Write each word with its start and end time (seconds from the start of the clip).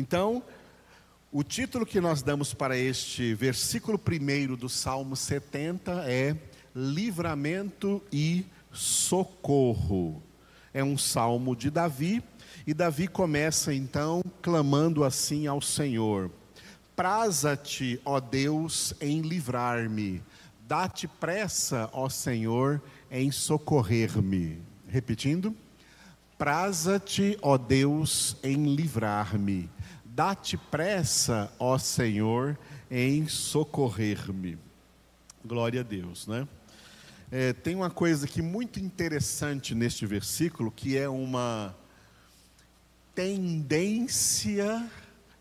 Então, 0.00 0.42
o 1.30 1.42
título 1.42 1.84
que 1.84 2.00
nós 2.00 2.22
damos 2.22 2.54
para 2.54 2.74
este 2.74 3.34
versículo 3.34 3.98
primeiro 3.98 4.56
do 4.56 4.66
Salmo 4.66 5.14
70 5.14 6.10
é 6.10 6.34
Livramento 6.74 8.02
e 8.10 8.46
Socorro. 8.72 10.22
É 10.72 10.82
um 10.82 10.96
salmo 10.96 11.54
de 11.54 11.68
Davi, 11.68 12.22
e 12.66 12.72
Davi 12.72 13.08
começa 13.08 13.74
então 13.74 14.22
clamando 14.40 15.04
assim 15.04 15.46
ao 15.46 15.60
Senhor: 15.60 16.30
Praza-te, 16.96 18.00
ó 18.02 18.20
Deus, 18.20 18.94
em 19.02 19.20
livrar-me, 19.20 20.22
dá-te 20.66 21.06
pressa, 21.06 21.90
ó 21.92 22.08
Senhor, 22.08 22.80
em 23.10 23.30
socorrer-me. 23.30 24.62
Repetindo: 24.88 25.54
Praza-te, 26.38 27.38
ó 27.42 27.58
Deus, 27.58 28.34
em 28.42 28.74
livrar-me 28.74 29.68
Dá-te 30.20 30.58
pressa, 30.58 31.50
ó 31.58 31.78
Senhor, 31.78 32.58
em 32.90 33.26
socorrer-me. 33.26 34.58
Glória 35.42 35.80
a 35.80 35.82
Deus, 35.82 36.26
né? 36.26 36.46
É, 37.32 37.54
tem 37.54 37.74
uma 37.74 37.88
coisa 37.88 38.26
aqui 38.26 38.42
muito 38.42 38.78
interessante 38.78 39.74
neste 39.74 40.04
versículo, 40.04 40.70
que 40.70 40.94
é 40.98 41.08
uma 41.08 41.74
tendência 43.14 44.86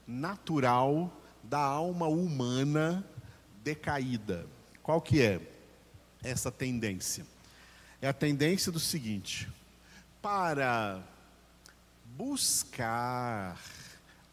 natural 0.07 1.11
da 1.43 1.59
alma 1.59 2.07
humana 2.07 3.05
decaída. 3.61 4.47
Qual 4.81 5.01
que 5.01 5.21
é 5.21 5.41
essa 6.23 6.49
tendência? 6.49 7.25
É 8.01 8.07
a 8.07 8.13
tendência 8.13 8.71
do 8.71 8.79
seguinte: 8.79 9.49
para 10.21 11.03
buscar 12.15 13.59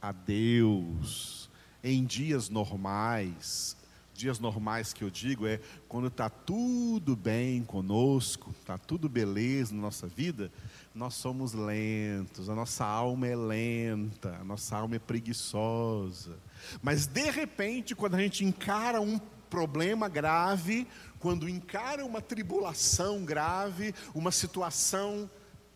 a 0.06 0.12
Deus 0.12 1.51
em 1.83 2.05
dias 2.05 2.48
normais, 2.48 3.76
dias 4.15 4.38
normais 4.38 4.93
que 4.93 5.02
eu 5.02 5.10
digo 5.10 5.48
é 5.48 5.60
quando 5.88 6.07
está 6.07 6.30
tudo 6.30 7.16
bem 7.16 7.65
conosco, 7.65 8.54
está 8.60 8.79
tudo 8.79 9.09
beleza 9.09 9.74
na 9.74 9.82
nossa 9.82 10.07
vida, 10.07 10.52
nós 10.95 11.15
somos 11.15 11.54
lentos, 11.54 12.48
a 12.48 12.54
nossa 12.54 12.85
alma 12.85 13.26
é 13.26 13.35
lenta, 13.35 14.37
a 14.40 14.45
nossa 14.45 14.76
alma 14.76 14.95
é 14.95 15.01
preguiçosa. 15.01 16.38
Mas 16.80 17.07
de 17.07 17.29
repente, 17.29 17.93
quando 17.96 18.15
a 18.15 18.20
gente 18.20 18.45
encara 18.45 19.01
um 19.01 19.18
problema 19.51 20.09
grave, 20.09 20.87
quando 21.18 21.48
encara 21.48 22.07
uma 22.07 22.23
tribulação 22.23 23.24
grave, 23.24 23.93
uma 24.15 24.30
situação 24.30 25.29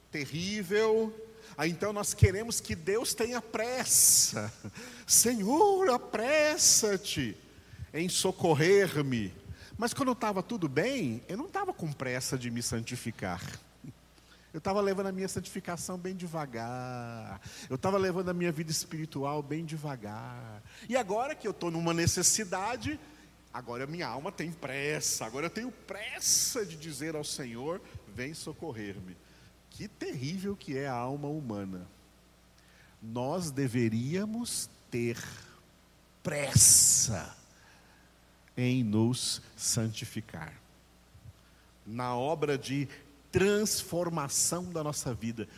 terrível, 0.09 1.13
Aí 1.61 1.71
então 1.71 1.93
nós 1.93 2.15
queremos 2.15 2.59
que 2.59 2.75
Deus 2.75 3.13
tenha 3.13 3.43
pressa. 3.43 4.51
Senhor, 5.07 5.91
apressa-te 5.91 7.37
em 7.93 8.09
socorrer-me. 8.09 9.31
Mas 9.77 9.93
quando 9.93 10.13
estava 10.13 10.43
tudo 10.43 10.71
bem, 10.71 11.23
eu 11.29 11.37
não 11.37 11.45
estava 11.45 11.75
com 11.75 11.93
pressa 11.93 12.39
de 12.39 12.51
me 12.51 12.63
santificar. 12.63 13.43
Eu 14.55 14.57
estava 14.57 14.81
levando 14.81 15.09
a 15.09 15.13
minha 15.13 15.29
santificação 15.29 15.99
bem 15.99 16.17
devagar. 16.17 17.39
Eu 17.69 17.77
estava 17.77 17.99
levando 17.99 18.31
a 18.31 18.33
minha 18.33 18.51
vida 18.51 18.71
espiritual 18.71 19.43
bem 19.43 19.63
devagar. 19.63 20.63
E 20.89 20.97
agora 20.97 21.35
que 21.35 21.47
eu 21.47 21.51
estou 21.51 21.71
numa 21.71 21.93
necessidade, 21.93 22.99
agora 23.53 23.87
minha 23.87 24.07
alma 24.07 24.33
tem 24.33 24.51
pressa. 24.51 25.27
Agora 25.27 25.45
eu 25.45 25.51
tenho 25.51 25.71
pressa 25.71 26.65
de 26.65 26.75
dizer 26.75 27.15
ao 27.15 27.23
Senhor: 27.23 27.83
vem 28.15 28.33
socorrer-me. 28.33 29.15
Que 29.71 29.89
terrível 29.89 30.57
que 30.57 30.77
é 30.77 30.87
a 30.87 30.95
alma 30.95 31.29
humana. 31.29 31.87
Nós 33.03 33.51
deveríamos 33.51 34.69
ter 34.91 35.17
pressa 36.23 37.35
em 38.57 38.85
nos 38.85 39.41
santificar. 39.57 40.53
Na 41.87 42.15
obra 42.15 42.59
de 42.59 42.89
transformação 43.33 44.71
da 44.71 44.83
nossa 44.83 45.15
vida. 45.15 45.49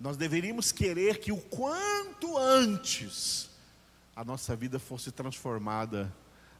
Nós 0.00 0.16
deveríamos 0.16 0.72
querer 0.72 1.18
que 1.18 1.32
o 1.32 1.36
quanto 1.36 2.36
antes 2.36 3.50
a 4.14 4.24
nossa 4.24 4.56
vida 4.56 4.78
fosse 4.78 5.12
transformada 5.12 6.12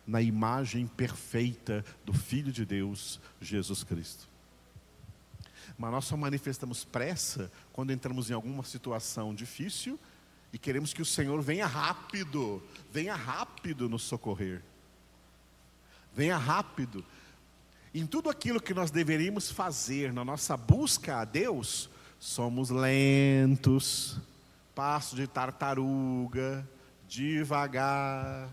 na 0.07 0.23
imagem 0.23 0.87
perfeita 0.87 1.85
do 2.05 2.13
Filho 2.13 2.53
de 2.53 2.65
Deus, 2.65 3.21
Jesus 3.41 3.83
Cristo. 3.85 4.29
Mas 5.77 5.91
nós 5.91 6.05
só 6.05 6.17
manifestamos 6.17 6.85
pressa 6.85 7.51
quando 7.73 7.93
entramos 7.93 8.31
em 8.31 8.35
alguma 8.35 8.63
situação 8.63 9.35
difícil 9.35 9.99
e 10.53 10.59
queremos 10.59 10.93
que 10.93 11.03
o 11.03 11.05
Senhor 11.05 11.41
venha 11.43 11.67
rápido, 11.67 12.63
venha 12.91 13.15
rápido 13.15 13.89
nos 13.89 14.03
socorrer. 14.03 14.63
Venha 16.15 16.37
rápido. 16.37 17.05
Em 17.95 18.07
tudo 18.07 18.31
aquilo 18.31 18.61
que 18.61 18.75
nós 18.75 18.91
deveríamos 18.91 19.51
fazer 19.51 20.13
na 20.13 20.25
nossa 20.25 20.57
busca 20.57 21.19
a 21.19 21.25
Deus, 21.25 21.91
somos 22.19 22.71
lentos, 22.71 24.19
passo 24.75 25.17
de 25.17 25.27
tartaruga, 25.27 26.69
devagar, 27.09 28.49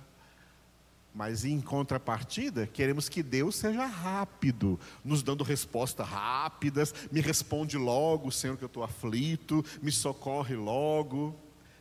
mas 1.16 1.46
em 1.46 1.62
contrapartida, 1.62 2.68
queremos 2.68 3.08
que 3.08 3.24
Deus 3.24 3.56
seja 3.56 3.86
rápido, 3.86 4.78
nos 5.02 5.24
dando 5.24 5.46
respostas 5.46 6.06
rápidas. 6.06 6.94
Me 7.10 7.22
responde 7.22 7.78
logo, 7.78 8.30
Senhor, 8.34 8.58
que 8.58 8.66
eu 8.66 8.68
estou 8.68 8.84
aflito, 8.84 9.64
me 9.82 9.94
socorre 9.94 10.58
logo. 10.58 11.34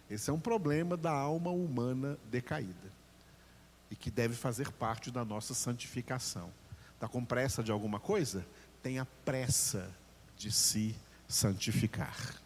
Esse 0.09 0.31
é 0.31 0.33
um 0.33 0.39
problema 0.39 0.97
da 0.97 1.11
alma 1.11 1.51
humana 1.51 2.17
decaída 2.31 2.93
e 3.91 3.97
que 3.97 4.09
deve 4.09 4.35
fazer 4.35 4.71
parte 4.71 5.11
da 5.11 5.25
nossa 5.25 5.53
santificação. 5.53 6.49
Está 6.95 7.09
com 7.09 7.25
pressa 7.25 7.61
de 7.61 7.73
alguma 7.73 7.99
coisa? 7.99 8.47
Tenha 8.85 9.05
pressa 9.25 9.91
de 10.39 10.53
se 10.53 10.95
santificar. 11.27 12.37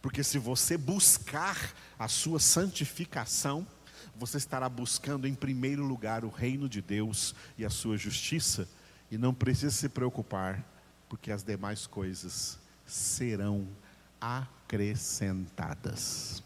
Porque 0.00 0.22
se 0.22 0.38
você 0.38 0.76
buscar 0.76 1.74
a 1.98 2.06
sua 2.06 2.38
santificação, 2.38 3.66
você 4.16 4.36
estará 4.36 4.68
buscando 4.68 5.26
em 5.26 5.34
primeiro 5.34 5.84
lugar 5.84 6.24
o 6.24 6.28
reino 6.28 6.68
de 6.68 6.82
Deus 6.82 7.34
e 7.56 7.64
a 7.64 7.70
sua 7.70 7.96
justiça, 7.96 8.68
e 9.10 9.16
não 9.18 9.34
precisa 9.34 9.70
se 9.70 9.88
preocupar, 9.88 10.62
porque 11.08 11.32
as 11.32 11.42
demais 11.42 11.86
coisas 11.86 12.58
serão 12.86 13.66
acrescentadas. 14.20 16.42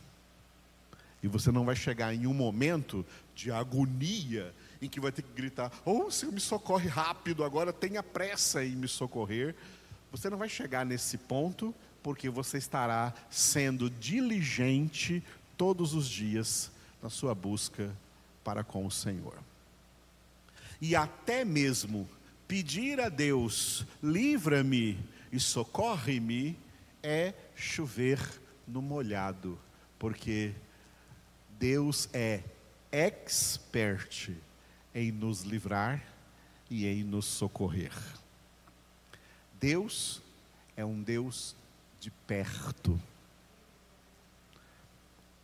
E 1.22 1.28
você 1.28 1.50
não 1.50 1.64
vai 1.64 1.76
chegar 1.76 2.14
em 2.14 2.26
um 2.26 2.34
momento 2.34 3.04
de 3.34 3.50
agonia 3.50 4.54
em 4.80 4.88
que 4.88 5.00
vai 5.00 5.10
ter 5.12 5.22
que 5.22 5.32
gritar: 5.32 5.72
Oh, 5.84 6.10
Senhor, 6.10 6.32
me 6.32 6.40
socorre 6.40 6.88
rápido, 6.88 7.44
agora 7.44 7.72
tenha 7.72 8.02
pressa 8.02 8.64
em 8.64 8.76
me 8.76 8.88
socorrer. 8.88 9.54
Você 10.10 10.30
não 10.30 10.38
vai 10.38 10.48
chegar 10.48 10.86
nesse 10.86 11.18
ponto, 11.18 11.74
porque 12.02 12.30
você 12.30 12.58
estará 12.58 13.12
sendo 13.28 13.90
diligente 13.90 15.22
todos 15.56 15.94
os 15.94 16.08
dias 16.08 16.70
na 17.06 17.10
sua 17.10 17.36
busca 17.36 17.96
para 18.42 18.64
com 18.64 18.84
o 18.84 18.90
Senhor. 18.90 19.38
E 20.80 20.96
até 20.96 21.44
mesmo 21.44 22.08
pedir 22.48 22.98
a 22.98 23.08
Deus, 23.08 23.86
livra-me 24.02 24.98
e 25.30 25.38
socorre-me, 25.38 26.58
é 27.04 27.32
chover 27.54 28.18
no 28.66 28.82
molhado, 28.82 29.56
porque 30.00 30.52
Deus 31.60 32.08
é 32.12 32.42
expert 32.90 34.32
em 34.92 35.12
nos 35.12 35.42
livrar 35.42 36.02
e 36.68 36.88
em 36.88 37.04
nos 37.04 37.26
socorrer. 37.26 37.94
Deus 39.60 40.20
é 40.76 40.84
um 40.84 41.00
Deus 41.00 41.54
de 42.00 42.10
perto. 42.10 43.00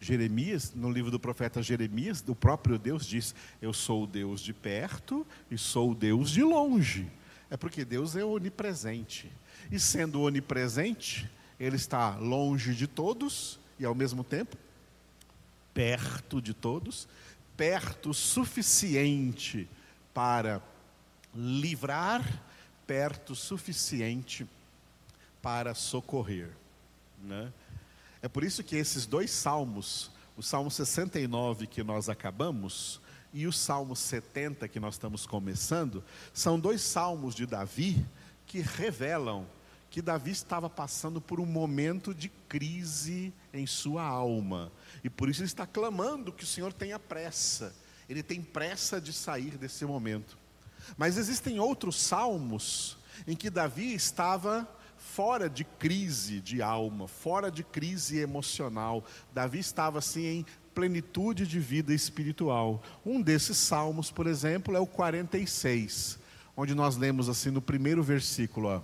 Jeremias, 0.02 0.74
no 0.74 0.90
livro 0.90 1.12
do 1.12 1.20
profeta 1.20 1.62
Jeremias, 1.62 2.24
o 2.26 2.34
próprio 2.34 2.76
Deus 2.76 3.06
diz: 3.06 3.34
Eu 3.60 3.72
sou 3.72 4.02
o 4.02 4.06
Deus 4.06 4.40
de 4.40 4.52
perto 4.52 5.24
e 5.48 5.56
sou 5.56 5.92
o 5.92 5.94
Deus 5.94 6.30
de 6.30 6.42
longe. 6.42 7.08
É 7.48 7.56
porque 7.56 7.84
Deus 7.84 8.16
é 8.16 8.24
onipresente. 8.24 9.30
E 9.70 9.78
sendo 9.78 10.22
onipresente, 10.22 11.30
Ele 11.58 11.76
está 11.76 12.16
longe 12.16 12.74
de 12.74 12.88
todos 12.88 13.60
e 13.78 13.84
ao 13.84 13.94
mesmo 13.94 14.24
tempo 14.24 14.56
perto 15.72 16.42
de 16.42 16.52
todos, 16.52 17.08
perto 17.56 18.12
suficiente 18.12 19.68
para 20.12 20.60
livrar, 21.32 22.42
perto 22.86 23.36
suficiente 23.36 24.46
para 25.40 25.74
socorrer. 25.74 26.50
Né? 27.22 27.52
É 28.22 28.28
por 28.28 28.44
isso 28.44 28.62
que 28.62 28.76
esses 28.76 29.04
dois 29.04 29.32
salmos, 29.32 30.10
o 30.36 30.42
Salmo 30.42 30.70
69 30.70 31.66
que 31.66 31.82
nós 31.82 32.08
acabamos 32.08 33.00
e 33.32 33.48
o 33.48 33.52
Salmo 33.52 33.96
70 33.96 34.68
que 34.68 34.78
nós 34.78 34.94
estamos 34.94 35.26
começando, 35.26 36.04
são 36.32 36.60
dois 36.60 36.82
salmos 36.82 37.34
de 37.34 37.44
Davi 37.46 38.06
que 38.46 38.60
revelam 38.60 39.44
que 39.90 40.00
Davi 40.00 40.30
estava 40.30 40.70
passando 40.70 41.20
por 41.20 41.40
um 41.40 41.44
momento 41.44 42.14
de 42.14 42.28
crise 42.48 43.34
em 43.52 43.66
sua 43.66 44.04
alma. 44.04 44.70
E 45.02 45.10
por 45.10 45.28
isso 45.28 45.40
ele 45.40 45.48
está 45.48 45.66
clamando 45.66 46.32
que 46.32 46.44
o 46.44 46.46
Senhor 46.46 46.72
tenha 46.72 46.98
pressa. 46.98 47.74
Ele 48.08 48.22
tem 48.22 48.40
pressa 48.40 49.00
de 49.00 49.12
sair 49.12 49.58
desse 49.58 49.84
momento. 49.84 50.38
Mas 50.96 51.18
existem 51.18 51.58
outros 51.58 51.96
salmos 51.96 52.96
em 53.26 53.36
que 53.36 53.50
Davi 53.50 53.92
estava 53.92 54.66
fora 55.14 55.50
de 55.50 55.62
crise 55.62 56.40
de 56.40 56.62
alma, 56.62 57.06
fora 57.06 57.50
de 57.50 57.62
crise 57.62 58.18
emocional. 58.18 59.04
Davi 59.34 59.58
estava 59.58 59.98
assim 59.98 60.24
em 60.24 60.46
plenitude 60.74 61.46
de 61.46 61.60
vida 61.60 61.92
espiritual. 61.92 62.82
Um 63.04 63.20
desses 63.20 63.58
salmos, 63.58 64.10
por 64.10 64.26
exemplo, 64.26 64.74
é 64.74 64.80
o 64.80 64.86
46, 64.86 66.18
onde 66.56 66.74
nós 66.74 66.96
lemos 66.96 67.28
assim 67.28 67.50
no 67.50 67.60
primeiro 67.60 68.02
versículo: 68.02 68.68
ó, 68.68 68.80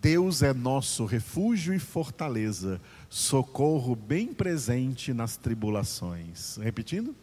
Deus 0.00 0.40
é 0.40 0.54
nosso 0.54 1.04
refúgio 1.04 1.74
e 1.74 1.78
fortaleza, 1.78 2.80
socorro 3.10 3.94
bem 3.94 4.32
presente 4.32 5.12
nas 5.12 5.36
tribulações. 5.36 6.56
Repetindo? 6.56 7.14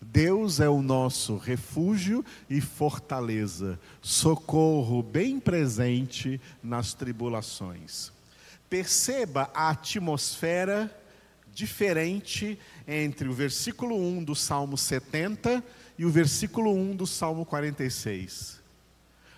Deus 0.00 0.60
é 0.60 0.68
o 0.68 0.82
nosso 0.82 1.36
refúgio 1.36 2.24
e 2.48 2.60
fortaleza, 2.60 3.78
socorro 4.00 5.02
bem 5.02 5.40
presente 5.40 6.40
nas 6.62 6.94
tribulações. 6.94 8.12
Perceba 8.68 9.50
a 9.54 9.70
atmosfera 9.70 10.94
diferente 11.52 12.58
entre 12.86 13.28
o 13.28 13.32
versículo 13.32 13.96
1 13.96 14.24
do 14.24 14.34
Salmo 14.34 14.76
70 14.76 15.64
e 15.98 16.04
o 16.04 16.10
versículo 16.10 16.74
1 16.74 16.96
do 16.96 17.06
Salmo 17.06 17.46
46. 17.46 18.60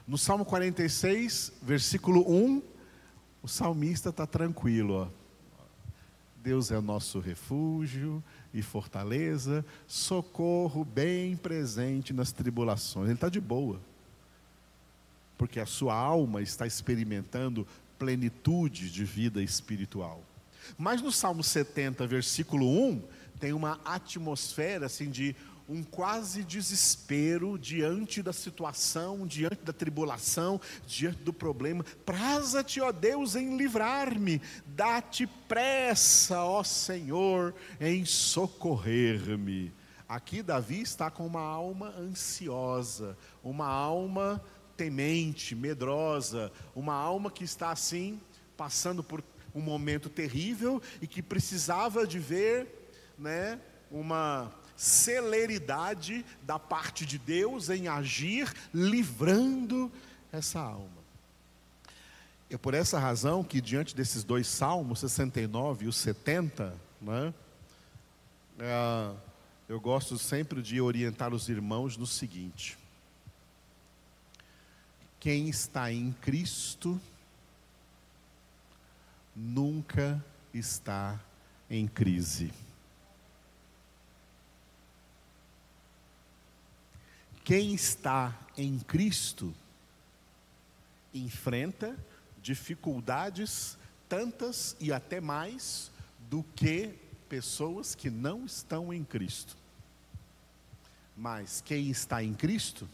No 0.06 0.18
Salmo 0.18 0.44
46, 0.44 1.52
versículo 1.62 2.28
1, 2.28 2.62
o 3.42 3.46
salmista 3.46 4.08
está 4.08 4.26
tranquilo. 4.26 4.94
Ó. 4.94 5.08
Deus 6.42 6.70
é 6.70 6.80
nosso 6.80 7.20
refúgio 7.20 8.24
e 8.52 8.62
fortaleza, 8.62 9.64
socorro 9.86 10.84
bem 10.84 11.36
presente 11.36 12.12
nas 12.12 12.32
tribulações. 12.32 13.06
Ele 13.06 13.14
está 13.14 13.28
de 13.28 13.40
boa, 13.40 13.80
porque 15.36 15.60
a 15.60 15.66
sua 15.66 15.94
alma 15.94 16.42
está 16.42 16.66
experimentando 16.66 17.66
plenitude 17.98 18.90
de 18.90 19.04
vida 19.04 19.42
espiritual. 19.42 20.22
Mas 20.76 21.02
no 21.02 21.10
Salmo 21.10 21.42
70, 21.42 22.06
versículo 22.06 22.66
1, 22.66 23.02
tem 23.38 23.52
uma 23.52 23.80
atmosfera 23.84 24.86
assim 24.86 25.10
de 25.10 25.34
um 25.68 25.82
quase 25.82 26.42
desespero 26.42 27.58
diante 27.58 28.22
da 28.22 28.32
situação, 28.32 29.26
diante 29.26 29.62
da 29.62 29.72
tribulação, 29.72 30.58
diante 30.86 31.22
do 31.22 31.32
problema. 31.32 31.84
Praza-te, 32.06 32.80
ó 32.80 32.90
Deus, 32.90 33.36
em 33.36 33.56
livrar-me, 33.56 34.40
dá-te 34.64 35.26
pressa, 35.26 36.42
ó 36.42 36.64
Senhor, 36.64 37.54
em 37.78 38.04
socorrer-me. 38.06 39.70
Aqui 40.08 40.42
Davi 40.42 40.80
está 40.80 41.10
com 41.10 41.26
uma 41.26 41.42
alma 41.42 41.88
ansiosa, 41.98 43.14
uma 43.44 43.66
alma 43.66 44.42
temente, 44.74 45.54
medrosa, 45.54 46.50
uma 46.74 46.94
alma 46.94 47.30
que 47.30 47.44
está 47.44 47.70
assim, 47.70 48.18
passando 48.56 49.04
por 49.04 49.22
um 49.54 49.60
momento 49.60 50.08
terrível 50.08 50.80
e 51.02 51.06
que 51.06 51.20
precisava 51.20 52.06
de 52.06 52.18
ver, 52.18 52.90
né, 53.18 53.60
uma 53.90 54.50
celeridade 54.78 56.24
da 56.42 56.56
parte 56.56 57.04
de 57.04 57.18
Deus 57.18 57.68
em 57.68 57.88
agir, 57.88 58.54
livrando 58.72 59.90
essa 60.32 60.60
alma. 60.60 60.98
É 62.48 62.56
por 62.56 62.74
essa 62.74 62.96
razão 62.96 63.42
que, 63.42 63.60
diante 63.60 63.94
desses 63.94 64.22
dois 64.22 64.46
salmos, 64.46 65.00
69 65.00 65.84
e 65.84 65.88
o 65.88 65.92
70, 65.92 66.72
né, 67.00 67.34
é, 68.60 69.14
eu 69.68 69.80
gosto 69.80 70.16
sempre 70.16 70.62
de 70.62 70.80
orientar 70.80 71.34
os 71.34 71.48
irmãos 71.48 71.96
no 71.96 72.06
seguinte: 72.06 72.78
quem 75.18 75.48
está 75.48 75.92
em 75.92 76.12
Cristo 76.12 77.00
nunca 79.34 80.24
está 80.54 81.18
em 81.68 81.88
crise. 81.88 82.52
Quem 87.48 87.72
está 87.72 88.38
em 88.58 88.78
Cristo 88.78 89.54
enfrenta 91.14 91.96
dificuldades 92.42 93.78
tantas 94.06 94.76
e 94.78 94.92
até 94.92 95.18
mais 95.18 95.90
do 96.28 96.42
que 96.54 96.90
pessoas 97.26 97.94
que 97.94 98.10
não 98.10 98.44
estão 98.44 98.92
em 98.92 99.02
Cristo. 99.02 99.56
Mas 101.16 101.62
quem 101.64 101.88
está 101.88 102.22
em 102.22 102.34
Cristo, 102.34 102.86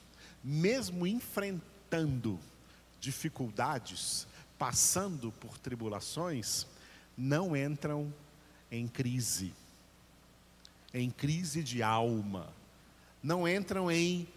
mesmo 0.45 1.05
enfrentando 1.05 2.39
dificuldades, 3.01 4.25
passando 4.56 5.33
por 5.33 5.59
tribulações, 5.59 6.65
não 7.19 7.56
entram 7.56 8.15
em 8.71 8.87
crise, 8.87 9.53
em 10.93 11.11
crise 11.11 11.61
de 11.61 11.83
alma, 11.83 12.49
não 13.21 13.49
entram 13.49 13.91
em 13.91 14.29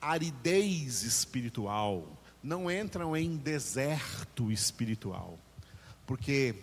aridez 0.00 1.02
espiritual, 1.02 2.20
não 2.42 2.70
entram 2.70 3.16
em 3.16 3.36
deserto 3.36 4.50
espiritual, 4.50 5.38
porque 6.06 6.54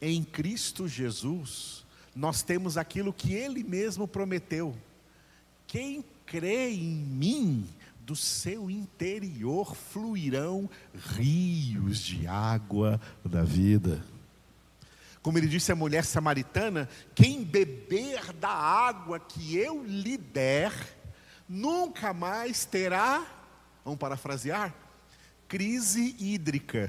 em 0.00 0.24
Cristo 0.24 0.88
Jesus 0.88 1.84
nós 2.14 2.42
temos 2.42 2.76
aquilo 2.76 3.12
que 3.12 3.32
Ele 3.32 3.62
mesmo 3.62 4.08
prometeu: 4.08 4.76
quem 5.66 6.04
crê 6.26 6.70
em 6.70 6.96
mim, 6.96 7.66
do 8.10 8.16
seu 8.16 8.68
interior 8.68 9.76
fluirão 9.76 10.68
rios 11.14 12.00
de 12.00 12.26
água 12.26 13.00
da 13.24 13.44
vida. 13.44 14.04
Como 15.22 15.38
ele 15.38 15.46
disse 15.46 15.70
à 15.70 15.76
mulher 15.76 16.04
samaritana: 16.04 16.88
quem 17.14 17.44
beber 17.44 18.32
da 18.32 18.48
água 18.48 19.20
que 19.20 19.56
eu 19.56 19.84
lhe 19.84 20.16
der, 20.16 20.72
nunca 21.50 22.14
mais 22.14 22.64
terá, 22.64 23.26
vamos 23.84 23.98
parafrasear, 23.98 24.72
crise 25.48 26.14
hídrica, 26.20 26.88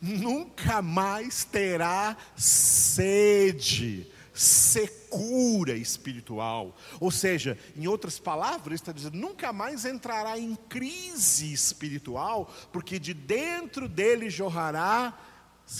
nunca 0.00 0.80
mais 0.80 1.44
terá 1.44 2.16
sede, 2.34 4.10
secura 4.32 5.74
espiritual. 5.74 6.74
Ou 6.98 7.10
seja, 7.10 7.58
em 7.76 7.86
outras 7.86 8.18
palavras, 8.18 8.80
está 8.80 8.92
dizendo, 8.92 9.18
nunca 9.18 9.52
mais 9.52 9.84
entrará 9.84 10.38
em 10.38 10.54
crise 10.70 11.52
espiritual, 11.52 12.50
porque 12.72 12.98
de 12.98 13.12
dentro 13.12 13.86
dele 13.90 14.30
jorrará 14.30 15.18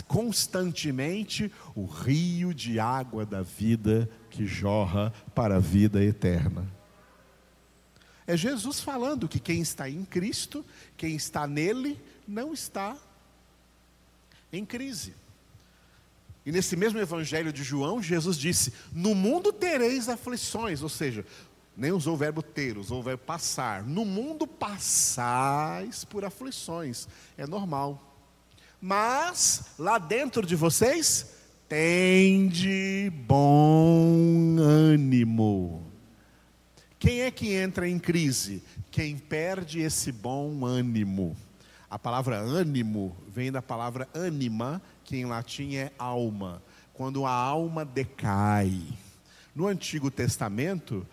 constantemente 0.06 1.50
o 1.74 1.86
rio 1.86 2.52
de 2.52 2.78
água 2.78 3.24
da 3.24 3.40
vida 3.40 4.06
que 4.28 4.46
jorra 4.46 5.14
para 5.34 5.56
a 5.56 5.60
vida 5.60 6.04
eterna. 6.04 6.81
É 8.26 8.36
Jesus 8.36 8.80
falando 8.80 9.28
que 9.28 9.40
quem 9.40 9.60
está 9.60 9.88
em 9.88 10.04
Cristo, 10.04 10.64
quem 10.96 11.16
está 11.16 11.46
nele, 11.46 11.98
não 12.26 12.52
está 12.52 12.96
em 14.52 14.64
crise. 14.64 15.14
E 16.44 16.50
nesse 16.50 16.76
mesmo 16.76 16.98
evangelho 16.98 17.52
de 17.52 17.62
João, 17.62 18.02
Jesus 18.02 18.36
disse: 18.36 18.72
No 18.92 19.14
mundo 19.14 19.52
tereis 19.52 20.08
aflições, 20.08 20.82
ou 20.82 20.88
seja, 20.88 21.24
nem 21.76 21.92
usou 21.92 22.14
o 22.14 22.16
verbo 22.16 22.42
ter, 22.42 22.76
usou 22.76 23.00
o 23.00 23.02
verbo 23.02 23.22
passar. 23.24 23.82
No 23.84 24.04
mundo 24.04 24.46
passais 24.46 26.04
por 26.04 26.24
aflições, 26.24 27.08
é 27.36 27.46
normal. 27.46 28.08
Mas 28.80 29.66
lá 29.78 29.98
dentro 29.98 30.44
de 30.44 30.56
vocês, 30.56 31.32
tende 31.68 33.10
bom 33.26 34.56
ânimo. 34.58 35.91
Quem 37.02 37.22
é 37.22 37.32
que 37.32 37.52
entra 37.52 37.88
em 37.88 37.98
crise? 37.98 38.62
Quem 38.88 39.18
perde 39.18 39.80
esse 39.80 40.12
bom 40.12 40.64
ânimo. 40.64 41.36
A 41.90 41.98
palavra 41.98 42.38
ânimo 42.38 43.16
vem 43.28 43.50
da 43.50 43.60
palavra 43.60 44.08
anima, 44.14 44.80
que 45.02 45.16
em 45.16 45.24
latim 45.24 45.74
é 45.74 45.90
alma. 45.98 46.62
Quando 46.94 47.26
a 47.26 47.32
alma 47.32 47.84
decai. 47.84 48.80
No 49.52 49.66
Antigo 49.66 50.12
Testamento, 50.12 51.04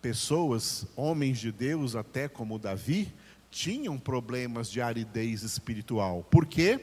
pessoas, 0.00 0.86
homens 0.94 1.40
de 1.40 1.50
Deus, 1.50 1.96
até 1.96 2.28
como 2.28 2.56
Davi, 2.56 3.12
tinham 3.50 3.98
problemas 3.98 4.70
de 4.70 4.80
aridez 4.80 5.42
espiritual. 5.42 6.24
Por 6.30 6.46
quê? 6.46 6.80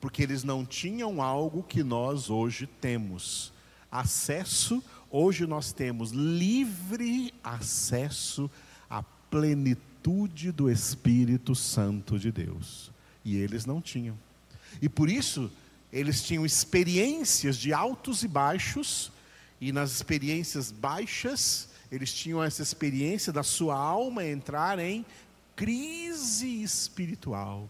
Porque 0.00 0.24
eles 0.24 0.42
não 0.42 0.66
tinham 0.66 1.22
algo 1.22 1.62
que 1.62 1.84
nós 1.84 2.28
hoje 2.28 2.66
temos: 2.66 3.52
acesso 3.88 4.82
Hoje 5.10 5.46
nós 5.46 5.72
temos 5.72 6.10
livre 6.10 7.32
acesso 7.42 8.50
à 8.90 9.02
plenitude 9.02 10.52
do 10.52 10.70
Espírito 10.70 11.54
Santo 11.54 12.18
de 12.18 12.30
Deus. 12.30 12.90
E 13.24 13.36
eles 13.36 13.64
não 13.64 13.80
tinham. 13.80 14.18
E 14.82 14.88
por 14.88 15.08
isso, 15.08 15.50
eles 15.92 16.22
tinham 16.22 16.44
experiências 16.44 17.56
de 17.56 17.72
altos 17.72 18.22
e 18.22 18.28
baixos, 18.28 19.10
e 19.60 19.72
nas 19.72 19.92
experiências 19.92 20.70
baixas, 20.70 21.68
eles 21.90 22.12
tinham 22.12 22.42
essa 22.42 22.62
experiência 22.62 23.32
da 23.32 23.42
sua 23.42 23.76
alma 23.76 24.24
entrar 24.24 24.78
em 24.78 25.04
crise 25.56 26.62
espiritual. 26.62 27.68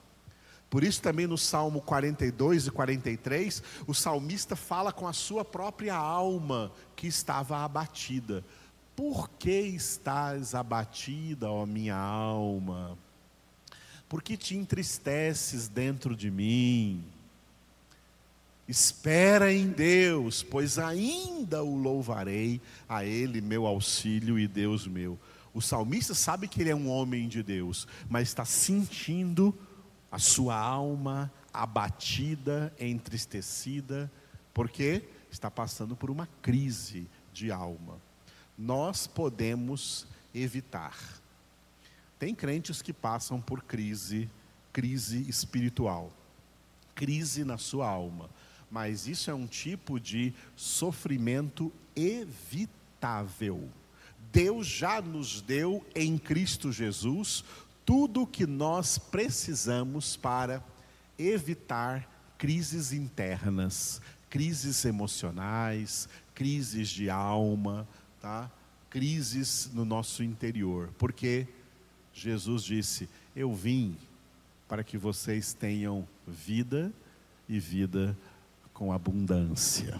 Por 0.71 0.85
isso, 0.85 1.01
também 1.01 1.27
no 1.27 1.39
Salmo 1.39 1.81
42 1.81 2.67
e 2.67 2.71
43, 2.71 3.63
o 3.87 3.95
salmista 3.95 4.55
fala 4.55 4.93
com 4.93 5.09
a 5.09 5.13
sua 5.13 5.45
própria 5.45 5.95
alma 5.95 6.71
que 6.95 7.07
estava 7.07 7.65
abatida. 7.65 8.45
Por 8.95 9.31
que 9.31 9.61
estás 9.61 10.55
abatida, 10.55 11.51
ó 11.51 11.65
minha 11.65 11.97
alma? 11.97 12.99
Por 14.09 14.23
que 14.23 14.37
te 14.37 14.57
entristeces 14.57 15.69
dentro 15.69 16.15
de 16.15 16.31
mim? 16.31 17.03
Espera 18.67 19.53
em 19.53 19.69
Deus, 19.69 20.43
pois 20.43 20.79
ainda 20.79 21.63
o 21.63 21.75
louvarei, 21.75 22.61
a 22.87 23.05
Ele 23.05 23.41
meu 23.41 23.67
auxílio 23.67 24.39
e 24.39 24.47
Deus 24.47 24.87
meu. 24.87 25.19
O 25.55 25.63
salmista 25.63 26.15
sabe 26.15 26.47
que 26.47 26.61
ele 26.61 26.71
é 26.71 26.77
um 26.77 26.89
homem 26.89 27.27
de 27.27 27.43
Deus, 27.43 27.89
mas 28.09 28.29
está 28.29 28.45
sentindo 28.45 29.55
a 30.11 30.19
sua 30.19 30.57
alma 30.57 31.33
abatida, 31.53 32.73
entristecida, 32.79 34.11
porque 34.55 35.05
está 35.31 35.51
passando 35.51 35.95
por 35.95 36.11
uma 36.11 36.27
crise 36.41 37.07
de 37.33 37.51
alma. 37.51 38.01
Nós 38.57 39.07
podemos 39.07 40.07
evitar. 40.35 40.97
Tem 42.19 42.35
crentes 42.35 42.83
que 42.83 42.93
passam 42.93 43.41
por 43.41 43.63
crise, 43.63 44.29
crise 44.73 45.29
espiritual, 45.29 46.13
crise 46.95 47.45
na 47.45 47.57
sua 47.57 47.89
alma, 47.89 48.29
mas 48.71 49.07
isso 49.07 49.31
é 49.31 49.35
um 49.35 49.47
tipo 49.47 50.01
de 50.01 50.35
sofrimento 50.57 51.73
evitável. 51.95 53.69
Deus 54.33 54.67
já 54.67 55.01
nos 55.01 55.41
deu 55.41 55.87
em 55.95 56.19
Cristo 56.19 56.73
Jesus 56.73 57.45
tudo 57.89 58.25
o 58.25 58.27
que 58.27 58.47
nós 58.47 58.99
precisamos 58.99 60.15
para 60.15 60.63
evitar 61.19 62.07
crises 62.37 62.93
internas, 62.93 64.03
crises 64.29 64.85
emocionais, 64.85 66.07
crises 66.35 66.91
de 66.91 67.09
alma, 67.09 67.89
tá? 68.21 68.51
crises 68.91 69.71
no 69.73 69.87
nosso 69.87 70.23
interior. 70.23 70.91
Porque 70.99 71.49
Jesus 72.13 72.63
disse: 72.63 73.09
Eu 73.35 73.55
vim 73.55 73.97
para 74.69 74.85
que 74.85 74.99
vocês 74.99 75.55
tenham 75.55 76.07
vida 76.27 76.93
e 77.49 77.59
vida 77.59 78.15
com 78.75 78.93
abundância. 78.93 79.99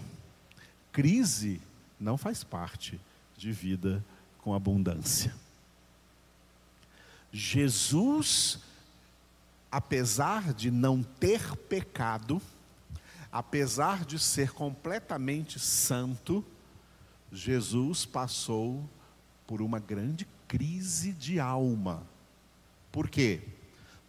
Crise 0.91 1.59
não 1.99 2.19
faz 2.19 2.43
parte 2.43 3.01
de 3.35 3.51
vida 3.51 4.05
com 4.37 4.53
abundância. 4.53 5.33
Jesus, 7.31 8.59
apesar 9.71 10.53
de 10.53 10.71
não 10.71 11.03
ter 11.03 11.55
pecado, 11.55 12.41
apesar 13.31 14.05
de 14.05 14.17
ser 14.17 14.51
completamente 14.51 15.59
santo, 15.59 16.43
Jesus 17.31 18.05
passou 18.05 18.89
por 19.45 19.61
uma 19.61 19.79
grande 19.79 20.27
crise 20.47 21.13
de 21.13 21.39
alma. 21.39 22.03
Por 22.91 23.09
quê? 23.09 23.41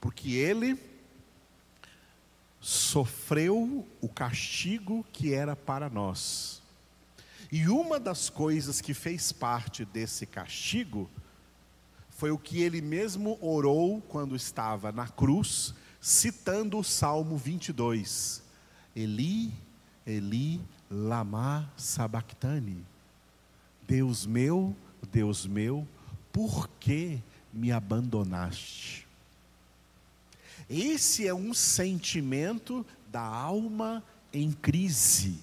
Porque 0.01 0.33
ele 0.33 0.79
sofreu 2.61 3.87
o 4.01 4.09
castigo 4.09 5.05
que 5.13 5.33
era 5.33 5.55
para 5.55 5.89
nós. 5.89 6.63
E 7.53 7.69
uma 7.69 7.99
das 7.99 8.31
coisas 8.31 8.81
que 8.81 8.95
fez 8.95 9.33
parte 9.33 9.85
desse 9.85 10.25
castigo 10.25 11.11
foi 12.21 12.31
o 12.31 12.37
que 12.37 12.61
ele 12.61 12.83
mesmo 12.83 13.39
orou 13.41 14.03
quando 14.03 14.37
estava 14.37 14.93
na 14.93 15.09
cruz, 15.09 15.73
citando 16.03 16.77
o 16.79 16.85
Salmo 16.85 17.39
22. 17.39 18.43
Eli, 18.95 19.51
Eli, 20.07 20.61
lama 20.91 21.73
sabachthani. 21.79 22.85
Deus 23.89 24.27
meu, 24.27 24.77
Deus 25.11 25.47
meu, 25.47 25.89
por 26.31 26.69
que 26.79 27.19
me 27.51 27.73
abandonaste? 27.73 29.09
Esse 30.69 31.27
é 31.27 31.33
um 31.33 31.55
sentimento 31.55 32.85
da 33.11 33.23
alma 33.23 34.05
em 34.31 34.53
crise, 34.53 35.39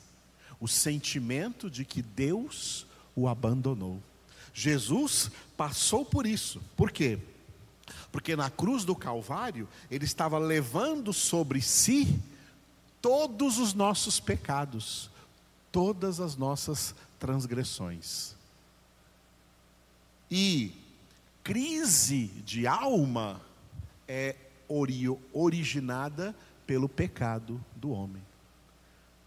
o 0.59 0.67
sentimento 0.67 1.71
de 1.71 1.83
que 1.83 2.03
Deus 2.03 2.85
o 3.15 3.27
abandonou. 3.27 3.99
Jesus 4.57 5.29
passou 5.55 6.03
por 6.03 6.25
isso. 6.25 6.59
Por 6.75 6.89
quê? 6.89 7.19
Porque 8.11 8.35
na 8.35 8.49
cruz 8.49 8.83
do 8.83 8.95
Calvário, 8.95 9.69
ele 9.91 10.03
estava 10.03 10.39
levando 10.39 11.13
sobre 11.13 11.61
si 11.61 12.19
todos 12.99 13.59
os 13.59 13.75
nossos 13.75 14.19
pecados, 14.19 15.11
todas 15.71 16.19
as 16.19 16.35
nossas 16.35 16.95
transgressões. 17.19 18.33
E 20.29 20.71
crise 21.43 22.25
de 22.43 22.65
alma 22.65 23.39
é 24.07 24.35
originada 25.31 26.35
pelo 26.65 26.89
pecado 26.89 27.63
do 27.75 27.91
homem. 27.91 28.23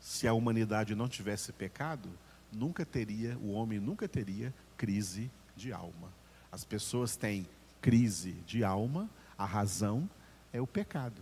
Se 0.00 0.26
a 0.26 0.34
humanidade 0.34 0.96
não 0.96 1.08
tivesse 1.08 1.52
pecado, 1.52 2.08
nunca 2.52 2.84
teria, 2.84 3.38
o 3.38 3.52
homem 3.52 3.78
nunca 3.78 4.08
teria 4.08 4.52
crise 4.80 5.30
de 5.54 5.74
alma. 5.74 6.08
As 6.50 6.64
pessoas 6.64 7.14
têm 7.14 7.46
crise 7.82 8.32
de 8.46 8.64
alma, 8.64 9.10
a 9.36 9.44
razão 9.44 10.08
é 10.54 10.58
o 10.58 10.66
pecado. 10.66 11.20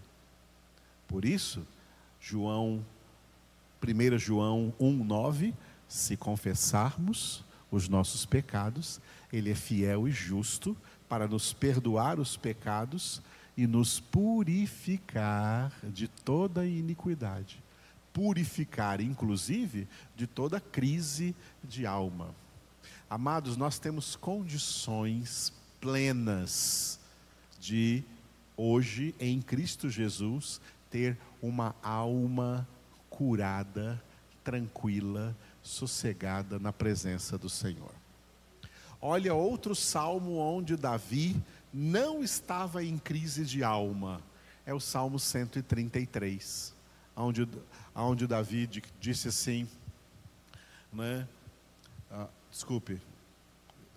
Por 1.09 1.25
isso, 1.25 1.67
João 2.21 2.87
1 3.83 4.17
João 4.17 4.73
1:9, 4.79 5.53
se 5.89 6.17
confessarmos 6.17 7.45
os 7.69 7.89
nossos 7.89 8.25
pecados, 8.25 9.01
ele 9.33 9.51
é 9.51 9.57
fiel 9.57 10.07
e 10.07 10.13
justo 10.13 10.77
para 11.09 11.27
nos 11.27 11.53
perdoar 11.53 12.21
os 12.21 12.37
pecados 12.37 13.21
e 13.57 13.67
nos 13.67 13.99
purificar 13.99 15.73
de 15.83 16.07
toda 16.07 16.65
iniquidade. 16.65 17.61
Purificar, 18.13 19.01
inclusive, 19.01 19.89
de 20.15 20.29
toda 20.29 20.61
crise 20.61 21.35
de 21.65 21.85
alma. 21.85 22.33
Amados, 23.09 23.57
nós 23.57 23.79
temos 23.79 24.17
condições 24.17 25.53
plenas 25.81 26.99
de 27.59 28.05
hoje 28.57 29.15
em 29.19 29.41
Cristo 29.41 29.89
Jesus 29.89 30.61
ter 30.91 31.17
uma 31.41 31.75
alma 31.83 32.67
curada, 33.09 34.03
tranquila, 34.43 35.37
sossegada 35.63 36.59
na 36.59 36.73
presença 36.73 37.39
do 37.39 37.49
Senhor. 37.49 37.93
Olha 39.01 39.33
outro 39.33 39.75
salmo 39.75 40.39
onde 40.39 40.77
Davi 40.77 41.41
não 41.73 42.23
estava 42.23 42.83
em 42.83 42.99
crise 42.99 43.45
de 43.45 43.63
alma. 43.63 44.21
É 44.67 44.75
o 44.75 44.81
Salmo 44.81 45.19
133, 45.19 46.75
onde, 47.17 47.49
onde 47.95 48.27
Davi 48.27 48.69
disse 49.01 49.29
assim, 49.29 49.69
né? 50.93 51.27
Desculpe, 52.59 53.01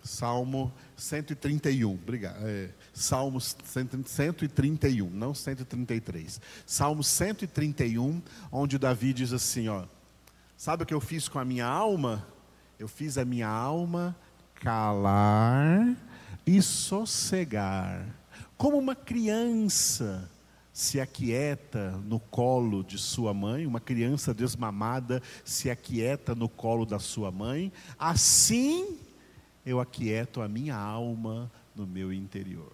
Salmo 0.04 0.72
131, 0.96 1.94
obrigado. 1.94 2.36
É, 2.42 2.70
Salmo 2.94 3.40
131, 3.40 5.10
não 5.10 5.34
133. 5.34 6.40
Salmo 6.64 7.02
131, 7.02 8.22
onde 8.52 8.78
Davi 8.78 9.12
diz 9.12 9.32
assim: 9.32 9.66
ó, 9.68 9.84
sabe 10.56 10.84
o 10.84 10.86
que 10.86 10.94
eu 10.94 11.00
fiz 11.00 11.28
com 11.28 11.40
a 11.40 11.44
minha 11.44 11.66
alma? 11.66 12.24
Eu 12.78 12.86
fiz 12.86 13.18
a 13.18 13.24
minha 13.24 13.48
alma 13.48 14.16
calar 14.54 15.96
e 16.46 16.62
sossegar, 16.62 18.06
como 18.56 18.78
uma 18.78 18.94
criança 18.94 20.30
se 20.72 21.00
aquieta 21.00 21.90
no 22.04 22.18
colo 22.18 22.82
de 22.82 22.98
sua 22.98 23.34
mãe, 23.34 23.66
uma 23.66 23.80
criança 23.80 24.32
desmamada 24.32 25.22
se 25.44 25.70
aquieta 25.70 26.34
no 26.34 26.48
colo 26.48 26.86
da 26.86 26.98
sua 26.98 27.30
mãe, 27.30 27.72
assim 27.98 28.98
eu 29.64 29.80
aquieto 29.80 30.40
a 30.40 30.48
minha 30.48 30.76
alma 30.76 31.50
no 31.74 31.86
meu 31.86 32.12
interior. 32.12 32.72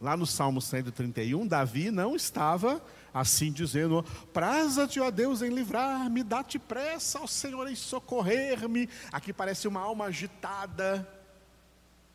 Lá 0.00 0.16
no 0.16 0.26
Salmo 0.26 0.60
131, 0.60 1.46
Davi 1.46 1.90
não 1.90 2.14
estava 2.14 2.80
assim 3.12 3.50
dizendo: 3.50 4.04
Praza-te, 4.32 5.00
ó 5.00 5.10
Deus, 5.10 5.42
em 5.42 5.50
livrar-me, 5.50 6.22
dá-te 6.22 6.58
pressa 6.58 7.18
ao 7.18 7.26
Senhor 7.26 7.68
em 7.68 7.74
socorrer-me. 7.74 8.88
Aqui 9.10 9.32
parece 9.32 9.66
uma 9.66 9.80
alma 9.80 10.06
agitada, 10.06 11.06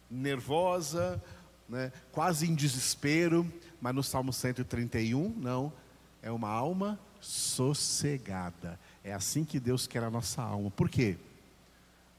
nervosa, 0.09 1.21
né, 1.67 1.91
quase 2.11 2.49
em 2.49 2.55
desespero 2.55 3.51
mas 3.83 3.93
no 3.93 4.01
Salmo 4.01 4.31
131, 4.31 5.27
não. 5.39 5.73
é 6.21 6.31
uma 6.31 6.47
alma 6.47 6.97
sossegada. 7.19 8.79
É 9.03 9.11
assim 9.11 9.43
que 9.43 9.59
Deus 9.59 9.85
quer 9.85 10.01
a 10.05 10.09
nossa 10.09 10.41
alma. 10.41 10.71
Por 10.71 10.87
quê? 10.87 11.17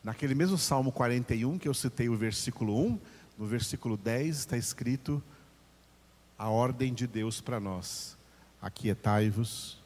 Naquele 0.02 0.34
mesmo 0.34 0.58
Salmo 0.58 0.92
41, 0.92 1.58
que 1.58 1.66
eu 1.66 1.72
citei 1.72 2.10
o 2.10 2.16
versículo 2.18 2.78
1, 2.78 3.00
no 3.38 3.46
versículo 3.46 3.96
10 3.96 4.36
está 4.36 4.58
escrito 4.58 5.22
a 6.38 6.50
ordem 6.50 6.92
de 6.92 7.06
Deus 7.06 7.40
para 7.40 7.58
nós: 7.58 8.14
Aquietai-vos 8.60 9.82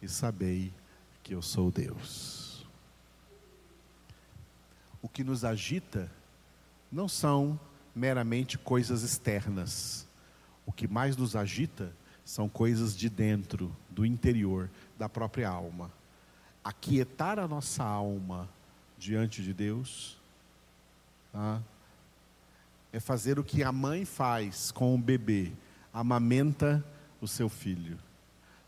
e 0.00 0.08
sabei 0.08 0.72
que 1.24 1.34
eu 1.34 1.42
sou 1.42 1.72
Deus. 1.72 2.64
O 5.02 5.08
que 5.08 5.24
nos 5.24 5.44
agita 5.44 6.08
não 6.92 7.08
são 7.08 7.58
meramente 7.94 8.58
coisas 8.58 9.02
externas. 9.02 10.06
O 10.64 10.72
que 10.72 10.86
mais 10.86 11.16
nos 11.16 11.36
agita 11.36 11.92
são 12.24 12.48
coisas 12.48 12.96
de 12.96 13.08
dentro, 13.08 13.74
do 13.90 14.06
interior, 14.06 14.70
da 14.98 15.08
própria 15.08 15.48
alma. 15.48 15.90
Aquietar 16.62 17.38
a 17.38 17.48
nossa 17.48 17.82
alma 17.82 18.48
diante 18.96 19.42
de 19.42 19.52
Deus 19.52 20.16
tá? 21.32 21.60
é 22.92 23.00
fazer 23.00 23.38
o 23.38 23.44
que 23.44 23.64
a 23.64 23.72
mãe 23.72 24.04
faz 24.04 24.70
com 24.70 24.94
o 24.94 24.98
bebê, 24.98 25.52
amamenta 25.92 26.84
o 27.20 27.26
seu 27.26 27.48
filho. 27.48 27.98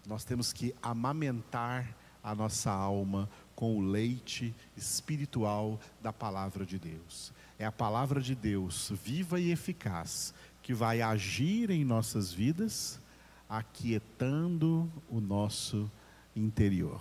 Nós 0.06 0.24
temos 0.24 0.52
que 0.52 0.74
amamentar 0.82 1.94
a 2.22 2.34
nossa 2.34 2.70
alma 2.70 3.28
com 3.54 3.76
o 3.76 3.80
leite 3.80 4.54
espiritual 4.76 5.80
da 6.02 6.12
palavra 6.12 6.64
de 6.64 6.78
Deus. 6.78 7.32
É 7.58 7.64
a 7.64 7.72
palavra 7.72 8.20
de 8.20 8.34
Deus, 8.34 8.92
viva 9.04 9.40
e 9.40 9.50
eficaz, 9.50 10.34
que 10.62 10.74
vai 10.74 11.00
agir 11.00 11.70
em 11.70 11.84
nossas 11.84 12.32
vidas, 12.32 12.98
aquietando 13.48 14.90
o 15.10 15.20
nosso 15.20 15.90
interior. 16.34 17.00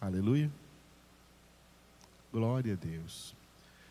Aleluia. 0.00 0.50
Glória 2.32 2.74
a 2.74 2.76
Deus. 2.76 3.34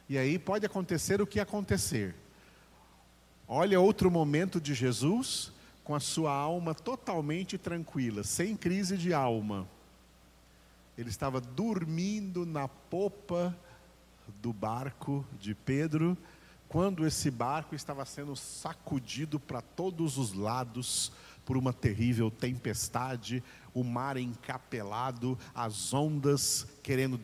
E 0.08 0.18
aí 0.18 0.38
pode 0.38 0.66
acontecer 0.66 1.22
o 1.22 1.28
que 1.28 1.40
acontecer. 1.40 2.14
Olha 3.48 3.80
outro 3.80 4.12
momento 4.12 4.60
de 4.60 4.74
Jesus 4.74 5.52
com 5.84 5.96
a 5.96 6.00
sua 6.00 6.32
alma 6.32 6.74
totalmente 6.74 7.58
tranquila, 7.58 8.24
sem 8.24 8.56
crise 8.56 8.98
de 8.98 9.14
alma. 9.14 9.68
Ele 10.98 11.10
estava 11.10 11.42
dormindo 11.42 12.46
na 12.46 12.68
popa 12.68 13.56
do 14.42 14.54
barco 14.54 15.26
de 15.40 15.56
Pedro, 15.56 16.18
quando 16.70 17.06
esse 17.06 17.30
barco 17.30 17.76
estava 17.76 18.06
sendo 18.06 18.36
sacudido 18.36 19.40
para 19.40 19.62
todos 19.62 20.18
os 20.18 20.34
lados 20.34 21.12
por 21.46 21.58
uma 21.58 21.74
terrível 21.74 22.32
tempestade, 22.32 23.44
o 23.74 23.84
mar 23.84 24.18
encapelado, 24.18 25.38
as 25.54 25.94
ondas 25.94 26.68
querendo 26.82 27.20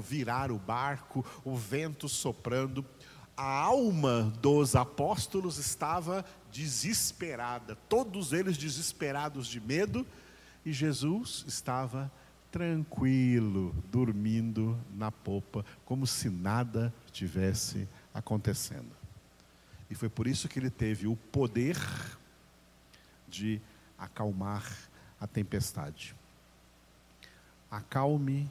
virar 0.00 0.50
o 0.50 0.58
barco, 0.58 1.24
o 1.44 1.56
vento 1.56 2.08
soprando. 2.08 2.84
A 3.36 3.62
alma 3.62 4.32
dos 4.40 4.74
apóstolos 4.74 5.56
estava 5.58 6.24
desesperada, 6.50 7.76
todos 7.88 8.32
eles 8.32 8.56
desesperados 8.56 9.46
de 9.46 9.60
medo, 9.60 10.06
e 10.64 10.72
Jesus 10.72 11.44
estava 11.46 12.10
tranquilo, 12.50 13.74
dormindo 13.90 14.78
na 14.94 15.10
popa, 15.10 15.64
como 15.84 16.06
se 16.06 16.28
nada 16.28 16.92
tivesse 17.12 17.88
acontecendo. 18.12 18.90
E 19.88 19.94
foi 19.94 20.08
por 20.08 20.26
isso 20.26 20.48
que 20.48 20.58
ele 20.58 20.70
teve 20.70 21.06
o 21.06 21.16
poder 21.16 21.76
de 23.28 23.60
acalmar 23.98 24.64
a 25.20 25.26
tempestade. 25.26 26.14
Acalme 27.70 28.50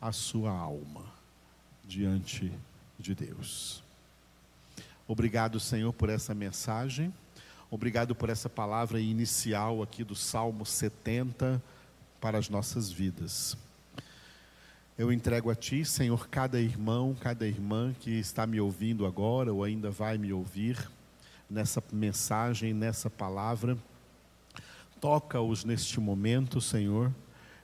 a 0.00 0.12
sua 0.12 0.50
alma 0.50 1.04
diante 1.84 2.52
de 2.98 3.14
Deus. 3.14 3.82
Obrigado, 5.06 5.58
Senhor, 5.58 5.92
por 5.92 6.08
essa 6.08 6.34
mensagem. 6.34 7.12
Obrigado 7.70 8.14
por 8.14 8.28
essa 8.28 8.48
palavra 8.48 9.00
inicial 9.00 9.82
aqui 9.82 10.04
do 10.04 10.14
Salmo 10.14 10.64
70 10.64 11.62
para 12.22 12.38
as 12.38 12.48
nossas 12.48 12.88
vidas. 12.88 13.56
Eu 14.96 15.12
entrego 15.12 15.50
a 15.50 15.56
Ti, 15.56 15.84
Senhor, 15.84 16.28
cada 16.28 16.60
irmão, 16.60 17.16
cada 17.18 17.48
irmã 17.48 17.92
que 17.98 18.12
está 18.12 18.46
me 18.46 18.60
ouvindo 18.60 19.04
agora 19.04 19.52
ou 19.52 19.64
ainda 19.64 19.90
vai 19.90 20.16
me 20.16 20.32
ouvir 20.32 20.88
nessa 21.50 21.82
mensagem, 21.92 22.72
nessa 22.72 23.10
palavra. 23.10 23.76
Toca-os 25.00 25.64
neste 25.64 25.98
momento, 25.98 26.60
Senhor, 26.60 27.12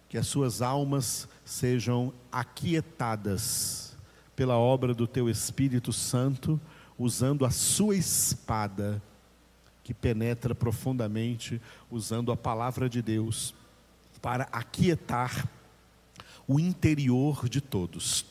que 0.08 0.18
as 0.18 0.26
suas 0.26 0.60
almas 0.60 1.28
sejam 1.44 2.12
aquietadas 2.32 3.96
pela 4.34 4.56
obra 4.56 4.92
do 4.92 5.06
Teu 5.06 5.30
Espírito 5.30 5.92
Santo, 5.92 6.60
usando 6.98 7.44
a 7.44 7.50
Sua 7.50 7.94
espada, 7.94 9.00
que 9.84 9.94
penetra 9.94 10.52
profundamente, 10.52 11.62
usando 11.88 12.32
a 12.32 12.36
palavra 12.36 12.88
de 12.88 13.00
Deus, 13.00 13.54
para 14.20 14.48
aquietar 14.52 15.48
o 16.46 16.58
interior 16.58 17.48
de 17.48 17.60
todos. 17.60 18.24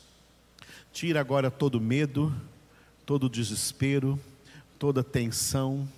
Tira 0.92 1.20
agora 1.20 1.50
todo 1.50 1.80
medo, 1.80 2.34
todo 3.06 3.28
desespero, 3.28 4.18
toda 4.78 5.04
tensão, 5.04 5.88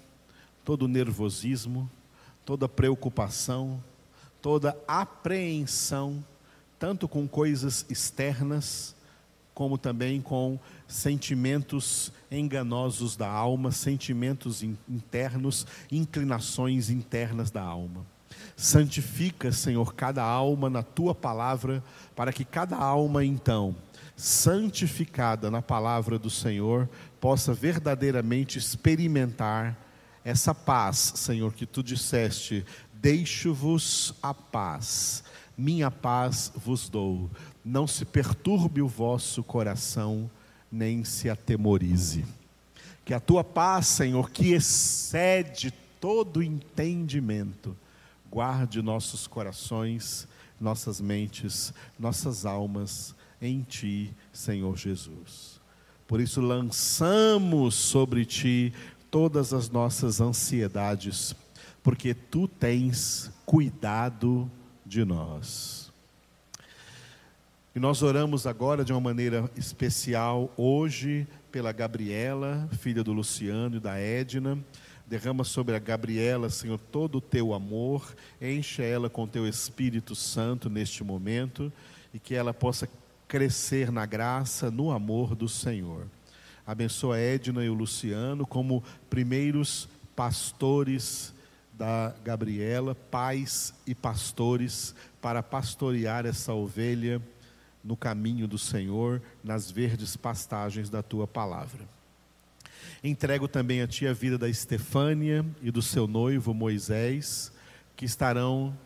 todo 0.65 0.87
nervosismo 0.87 1.91
toda 2.51 2.69
preocupação, 2.69 3.81
toda 4.43 4.77
apreensão, 4.89 6.25
tanto 6.81 7.07
com 7.07 7.29
coisas 7.29 7.87
externas, 7.89 8.93
como 9.55 9.79
também 9.79 10.21
com 10.21 10.59
sentimentos 10.89 12.11
enganosos 12.29 13.17
da 13.17 13.29
alma, 13.29 13.71
sentimentos 13.71 14.65
internos, 14.65 15.65
inclinações 15.93 16.91
internas 16.91 17.53
da 17.53 17.63
alma. 17.63 18.05
Santifica, 18.57 19.53
Senhor, 19.53 19.95
cada 19.95 20.23
alma 20.23 20.69
na 20.69 20.83
tua 20.83 21.15
palavra, 21.15 21.83
para 22.15 22.33
que 22.33 22.45
cada 22.45 22.77
alma, 22.77 23.25
então, 23.25 23.75
santificada 24.17 25.51
na 25.51 25.63
palavra 25.63 26.19
do 26.19 26.29
Senhor, 26.29 26.89
possa 27.21 27.55
verdadeiramente 27.55 28.59
experimentar 28.59 29.77
essa 30.25 30.55
paz, 30.55 31.13
Senhor, 31.17 31.53
que 31.55 31.67
tu 31.67 31.83
disseste: 31.83 32.65
deixo-vos 32.93 34.15
a 34.23 34.35
paz, 34.35 35.25
minha 35.57 35.91
paz 35.91 36.53
vos 36.55 36.89
dou. 36.89 37.31
Não 37.65 37.87
se 37.87 38.05
perturbe 38.05 38.81
o 38.81 38.89
vosso 38.89 39.43
coração, 39.43 40.31
nem 40.71 41.05
se 41.05 41.29
atemorize. 41.29 42.25
Que 43.05 43.15
a 43.15 43.21
tua 43.21 43.43
paz, 43.43 43.87
Senhor, 43.87 44.31
que 44.31 44.53
excede 44.53 45.73
todo 46.01 46.43
entendimento, 46.43 47.77
guarde 48.31 48.81
nossos 48.81 49.27
corações, 49.27 50.29
nossas 50.61 51.01
mentes, 51.01 51.75
nossas 51.99 52.47
almas 52.47 53.15
em 53.41 53.63
ti, 53.63 54.15
Senhor 54.33 54.77
Jesus. 54.77 55.61
Por 56.07 56.21
isso 56.21 56.41
lançamos 56.41 57.75
sobre 57.75 58.25
ti 58.25 58.73
todas 59.11 59.53
as 59.53 59.71
nossas 59.71 60.21
ansiedades, 60.21 61.35
porque 61.83 62.15
tu 62.15 62.47
tens 62.47 63.31
cuidado 63.47 64.51
de 64.85 65.05
nós. 65.05 65.91
E 67.75 67.79
nós 67.79 68.03
oramos 68.03 68.47
agora 68.47 68.85
de 68.85 68.93
uma 68.93 69.01
maneira 69.01 69.49
especial, 69.57 70.53
hoje, 70.57 71.27
pela 71.53 71.71
Gabriela, 71.71 72.69
filha 72.79 73.03
do 73.03 73.13
Luciano 73.13 73.77
e 73.77 73.81
da 73.81 73.97
Edna. 73.97 74.59
Derrama 75.11 75.43
sobre 75.43 75.75
a 75.75 75.81
Gabriela, 75.81 76.49
Senhor, 76.49 76.79
todo 76.79 77.19
o 77.19 77.21
teu 77.21 77.53
amor, 77.53 78.15
enche 78.41 78.81
ela 78.81 79.11
com 79.11 79.27
teu 79.27 79.45
Espírito 79.45 80.15
Santo 80.15 80.71
neste 80.71 81.03
momento 81.03 81.73
e 82.15 82.21
que 82.21 82.33
ela 82.33 82.55
possa 82.55 82.89
crescer 83.27 83.91
na 83.91 84.07
graça, 84.07 84.71
no 84.71 84.93
amor 84.93 85.35
do 85.35 85.49
Senhor. 85.49 86.07
Abençoa 86.65 87.19
Edna 87.19 87.65
e 87.65 87.69
o 87.69 87.75
Luciano 87.75 88.47
como 88.47 88.85
primeiros 89.11 89.89
pastores 90.15 91.35
da 91.73 92.15
Gabriela, 92.23 92.95
pais 92.95 93.75
e 93.85 93.97
pastores, 93.97 94.95
para 95.21 95.43
pastorear 95.43 96.25
essa 96.25 96.55
ovelha 96.55 97.21
no 97.83 97.97
caminho 97.97 98.47
do 98.47 98.59
Senhor, 98.59 99.21
nas 99.43 99.73
verdes 99.73 100.17
pastagens 100.17 100.89
da 100.89 101.03
tua 101.03 101.27
palavra. 101.27 102.00
Entrego 103.03 103.49
também 103.49 103.81
a 103.81 103.87
ti 103.87 104.07
a 104.07 104.13
vida 104.13 104.37
da 104.37 104.47
Estefânia 104.47 105.43
e 105.63 105.71
do 105.71 105.81
seu 105.81 106.07
noivo 106.07 106.53
Moisés, 106.53 107.51
que 107.97 108.05
estarão 108.05 108.77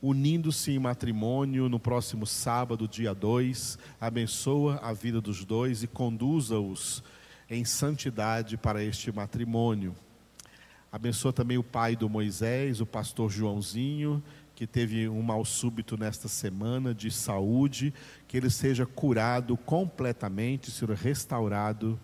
unindo-se 0.00 0.70
em 0.70 0.78
matrimônio 0.78 1.68
no 1.68 1.80
próximo 1.80 2.24
sábado, 2.24 2.86
dia 2.86 3.12
2. 3.12 3.76
Abençoa 4.00 4.76
a 4.76 4.92
vida 4.92 5.20
dos 5.20 5.44
dois 5.44 5.82
e 5.82 5.88
conduza-os 5.88 7.02
em 7.50 7.64
santidade 7.64 8.56
para 8.56 8.84
este 8.84 9.10
matrimônio. 9.10 9.92
Abençoa 10.92 11.32
também 11.32 11.58
o 11.58 11.64
pai 11.64 11.96
do 11.96 12.08
Moisés, 12.08 12.80
o 12.80 12.86
pastor 12.86 13.28
Joãozinho, 13.28 14.22
que 14.54 14.68
teve 14.68 15.08
um 15.08 15.20
mal 15.20 15.44
súbito 15.44 15.96
nesta 15.96 16.28
semana 16.28 16.94
de 16.94 17.10
saúde, 17.10 17.92
que 18.28 18.36
ele 18.36 18.50
seja 18.50 18.86
curado 18.86 19.56
completamente, 19.56 20.70
seja 20.70 20.94
restaurado 20.94 21.98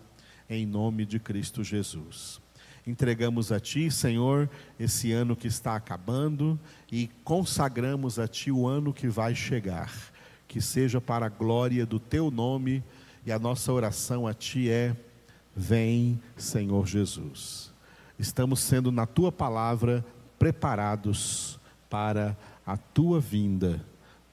em 0.49 0.65
nome 0.65 1.05
de 1.05 1.19
Cristo 1.19 1.63
Jesus. 1.63 2.41
Entregamos 2.85 3.51
a 3.51 3.59
Ti, 3.59 3.89
Senhor, 3.89 4.49
esse 4.79 5.11
ano 5.11 5.35
que 5.35 5.47
está 5.47 5.75
acabando 5.75 6.59
e 6.91 7.09
consagramos 7.23 8.19
a 8.19 8.27
Ti 8.27 8.51
o 8.51 8.67
ano 8.67 8.93
que 8.93 9.07
vai 9.07 9.33
chegar. 9.33 9.91
Que 10.47 10.61
seja 10.61 11.01
para 11.01 11.25
a 11.25 11.29
glória 11.29 11.85
do 11.85 11.99
Teu 11.99 12.29
nome 12.29 12.83
e 13.25 13.31
a 13.31 13.39
nossa 13.39 13.73
oração 13.73 14.27
a 14.27 14.33
Ti 14.33 14.69
é: 14.69 14.95
Vem, 15.55 16.21
Senhor 16.37 16.85
Jesus. 16.85 17.73
Estamos 18.19 18.59
sendo, 18.59 18.91
na 18.91 19.07
Tua 19.07 19.31
palavra, 19.31 20.05
preparados 20.37 21.59
para 21.89 22.37
a 22.65 22.77
Tua 22.77 23.19
vinda. 23.19 23.83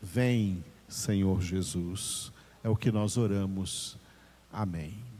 Vem, 0.00 0.62
Senhor 0.86 1.40
Jesus. 1.40 2.30
É 2.62 2.68
o 2.68 2.76
que 2.76 2.92
nós 2.92 3.16
oramos. 3.16 3.96
Amém. 4.52 5.11